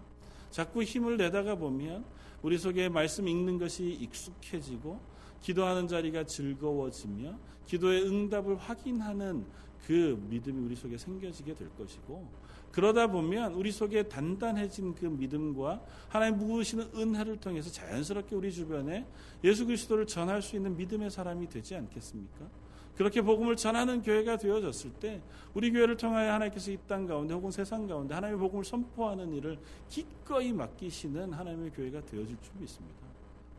[0.51, 2.05] 자꾸 힘을 내다가 보면
[2.41, 4.99] 우리 속에 말씀 읽는 것이 익숙해지고
[5.45, 7.37] 기도하는 자리가 즐거워지며
[7.67, 9.45] 기도의 응답을 확인하는
[9.85, 12.27] 그 믿음이 우리 속에 생겨지게 될 것이고
[12.71, 19.05] 그러다 보면 우리 속에 단단해진 그 믿음과 하나님 부으시는 은혜를 통해서 자연스럽게 우리 주변에
[19.43, 22.49] 예수 그리스도를 전할 수 있는 믿음의 사람이 되지 않겠습니까?
[22.95, 25.21] 그렇게 복음을 전하는 교회가 되어졌을 때
[25.53, 30.51] 우리 교회를 통하여 하나님께서 이 땅 가운데 혹은 세상 가운데 하나님의 복음을 선포하는 일을 기꺼이
[30.53, 33.05] 맡기시는 하나님의 교회가 되어질 줄 믿습니다.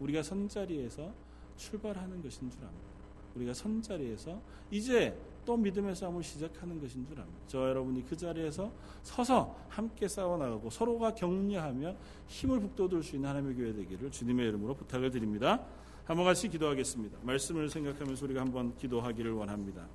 [0.01, 1.26] 우리가 선자리에서
[1.57, 2.87] 출발하는 것인 줄 압니다.
[3.35, 4.41] 우리가 선 자리에서
[4.71, 7.39] 이제 또 믿음의 싸움을 시작하는 것인 줄 압니다.
[7.47, 11.95] 저 여러분이 그 자리에서 서서 함께 싸워나가고 서로가 격려하며
[12.27, 15.65] 힘을 북돋을 수 있는 하나님의 교회 되기를 주님의 이름으로 부탁을 드립니다.
[16.05, 17.19] 한번 같이 기도하겠습니다.
[17.23, 19.87] 말씀을 생각하면서 우리가 한번 기도하기를 원합니다.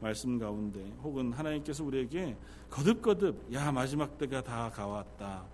[0.00, 2.36] 말씀 가운데 혹은 하나님께서 우리에게
[2.70, 5.44] 거듭거듭 야 마지막 때가 다 가왔다.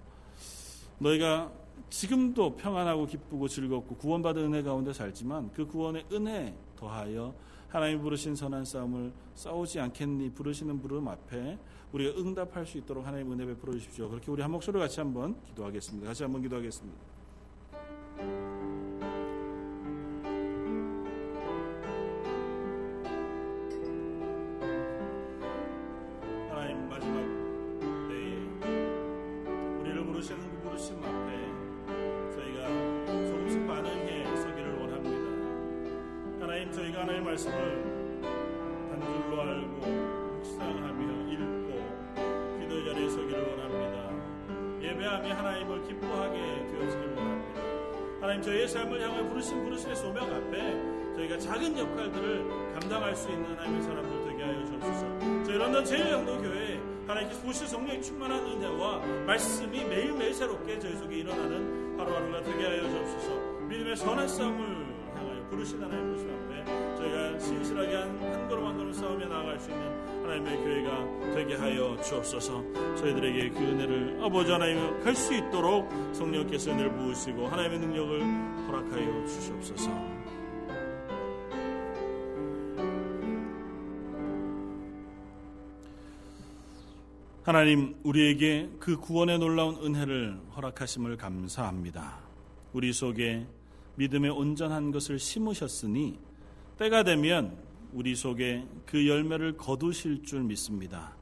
[0.98, 1.50] 너희가
[1.90, 7.34] 지금도 평안하고 기쁘고 즐겁고 구원받은 은혜 가운데 살지만 그 구원의 은혜 더하여
[7.68, 11.58] 하나님 부르신 선한 싸움을 싸우지 않겠니 부르시는 부름 앞에
[11.92, 14.08] 우리가 응답할 수 있도록 하나님 은혜 베풀어 주십시오.
[14.08, 16.06] 그렇게 우리 한 목소리 같이 한번 기도하겠습니다.
[16.06, 17.15] 같이 한번 기도하겠습니다.
[57.76, 63.34] 성령의 충만한 은혜와 말씀이 매일매일 새롭게 저희 속에 일어나는 하루하루가 되게 하여 주옵소서.
[63.68, 68.92] 믿음의 선한 싸움을 향하여 부르신 하나님 부르심 앞에 저희가 신실하게 한, 한 걸음 한 걸음
[68.92, 72.64] 싸우며 나아갈 수 있는 하나님의 교회가 되게 하여 주옵소서.
[72.96, 78.20] 저희들에게 그 은혜를 아버지 하나님 갈수 있도록 성령께서 은혜를 부으시고 하나님의 능력을
[78.68, 80.15] 허락하여 주시옵소서.
[87.46, 92.18] 하나님, 우리에게 그 구원의 놀라운 은혜를 허락하심을 감사합니다.
[92.72, 93.46] 우리 속에
[93.94, 96.18] 믿음의 온전한 것을 심으셨으니
[96.76, 97.56] 때가 되면
[97.92, 101.14] 우리 속에 그 열매를 거두실 줄 믿습니다.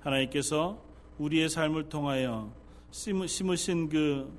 [0.00, 0.84] 하나님께서
[1.16, 2.52] 우리의 삶을 통하여
[2.90, 4.30] 심으신 그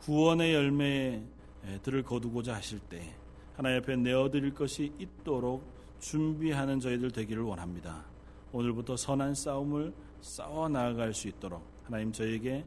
[0.00, 3.16] 구원의 열매들을 거두고자 하실 때
[3.56, 5.64] 하나님 앞에 내어드릴 것이 있도록
[6.00, 8.04] 준비하는 저희들 되기를 원합니다.
[8.52, 9.94] 오늘부터 선한 싸움을
[10.24, 12.64] 싸워 나아갈 수 있도록 하나님 저에게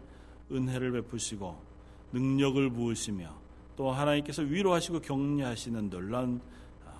[0.51, 1.58] 은혜를 베푸시고
[2.14, 3.36] 능력을 부으시며
[3.76, 6.39] 또 하나님께서 위로하시고 격려하시는 놀라운
[6.86, 6.91] 아,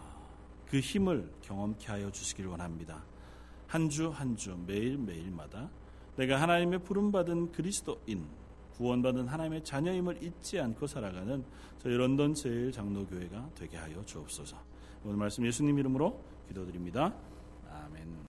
[0.68, 3.04] 그 힘을 경험케 하여 주시기를 원합니다.
[3.68, 5.70] 한 주 한 주 매일 매일마다
[6.16, 8.26] 내가 하나님의 부름 받은 그리스도인
[8.78, 11.44] 구원받은 하나님의 자녀임을 잊지 않고 살아가는
[11.80, 14.58] 저희 런던 제일 장로교회가 되게 하여 주옵소서.
[15.04, 17.14] 오늘 말씀 예수님 이름으로 기도드립니다.
[17.70, 18.18] 아멘.